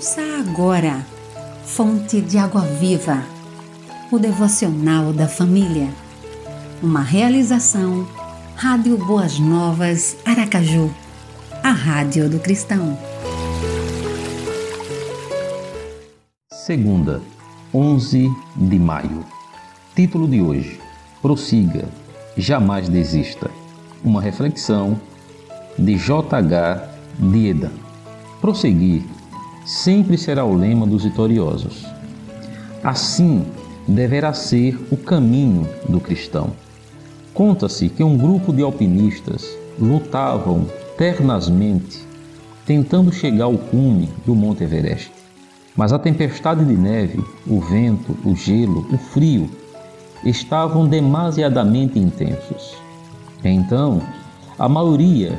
[0.00, 1.04] Ouça agora,
[1.62, 3.22] Fonte de Água Viva,
[4.10, 5.90] o devocional da família.
[6.82, 8.08] Uma realização,
[8.56, 10.90] Rádio Boas Novas, Aracaju,
[11.62, 12.98] a Rádio do Cristão.
[16.50, 17.20] Segunda,
[17.74, 18.26] 11
[18.56, 19.22] de maio.
[19.94, 20.80] Título de hoje:
[21.20, 21.86] Prossiga,
[22.38, 23.50] jamais desista.
[24.02, 24.98] Uma reflexão
[25.78, 26.88] de J.H.
[27.18, 27.70] Dieda.
[28.40, 29.02] Prosseguir
[29.64, 31.86] sempre será o lema dos vitoriosos.
[32.82, 33.44] Assim
[33.86, 36.52] deverá ser o caminho do cristão.
[37.34, 39.46] Conta-se que um grupo de alpinistas
[39.78, 42.10] lutavam ternazmente
[42.66, 45.10] tentando chegar ao cume do Monte Everest.
[45.76, 49.50] Mas a tempestade de neve, o vento, o gelo, o frio
[50.24, 52.76] estavam demasiadamente intensos.
[53.42, 54.02] Então,
[54.58, 55.38] a maioria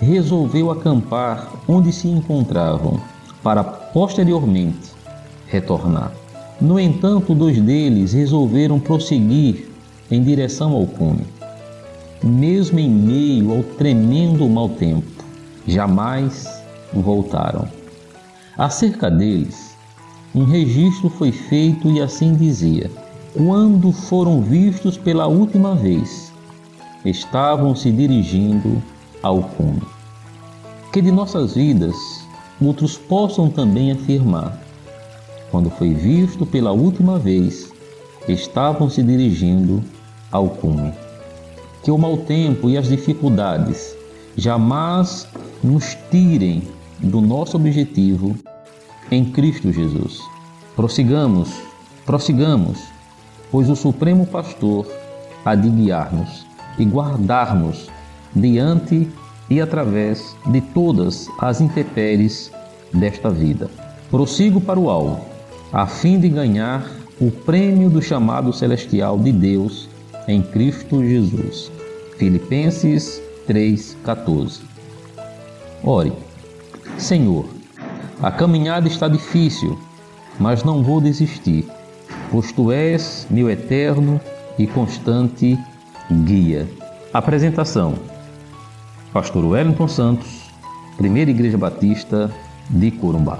[0.00, 3.00] resolveu acampar onde se encontravam
[3.46, 4.90] para posteriormente
[5.46, 6.10] retornar.
[6.60, 9.68] No entanto, dois deles resolveram prosseguir
[10.10, 11.24] em direção ao cume.
[12.24, 15.24] Mesmo em meio ao tremendo mau tempo,
[15.64, 16.60] jamais
[16.92, 17.68] voltaram.
[18.58, 19.76] Acerca deles,
[20.34, 22.90] um registro foi feito e assim dizia:
[23.36, 26.32] Quando foram vistos pela última vez,
[27.04, 28.82] estavam se dirigindo
[29.22, 29.82] ao cume.
[30.92, 32.25] Que de nossas vidas
[32.60, 34.60] outros possam também afirmar:
[35.50, 37.72] quando foi visto pela última vez,
[38.28, 39.82] estavam se dirigindo
[40.30, 40.92] ao cume.
[41.82, 43.96] Que o mau tempo e as dificuldades
[44.36, 45.26] jamais
[45.62, 46.62] nos tirem
[46.98, 48.34] do nosso objetivo
[49.10, 50.20] em Cristo Jesus.
[50.74, 51.50] Prossigamos,
[52.04, 52.78] prossigamos,
[53.50, 54.86] pois o Supremo Pastor
[55.44, 56.44] há de guiar-nos
[56.78, 57.88] e guardar-nos
[58.34, 59.08] diante
[59.48, 62.50] e através de todas as intempéries
[62.92, 63.70] desta vida.
[64.10, 65.20] Prossigo para o alvo,
[65.72, 66.86] a fim de ganhar
[67.20, 69.88] o prêmio do chamado celestial de Deus
[70.28, 71.70] em Cristo Jesus.
[72.18, 74.60] Filipenses 3:14.
[75.82, 76.12] Ore,
[76.98, 77.46] Senhor,
[78.22, 79.78] a caminhada está difícil,
[80.38, 81.66] mas não vou desistir,
[82.30, 84.20] pois tu és meu eterno
[84.58, 85.58] e constante
[86.24, 86.66] guia.
[87.12, 87.94] Apresentação
[89.16, 90.28] Pastor Wellington Santos,
[90.98, 92.30] Primeira Igreja Batista
[92.68, 93.38] de Corumbá.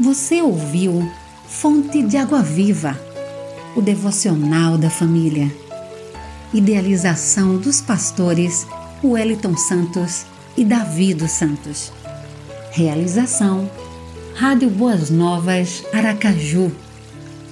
[0.00, 1.08] Você ouviu
[1.46, 2.98] Fonte de Água Viva,
[3.76, 5.48] o devocional da família.
[6.52, 8.66] Idealização dos pastores
[9.04, 10.26] Wellington Santos
[10.56, 11.92] e Davi dos Santos.
[12.72, 13.70] Realização
[14.34, 16.72] Rádio Boas Novas Aracaju,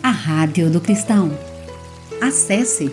[0.03, 1.31] a Rádio do Cristão.
[2.21, 2.93] Acesse